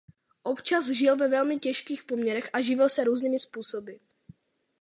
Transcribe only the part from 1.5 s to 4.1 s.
těžkých poměrech a živil se různými způsoby.